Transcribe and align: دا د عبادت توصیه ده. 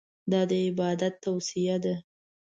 دا 0.31 0.41
د 0.49 0.51
عبادت 0.65 1.13
توصیه 1.25 1.77
ده. 1.83 1.95